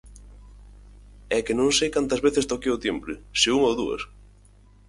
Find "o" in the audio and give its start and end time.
2.73-2.81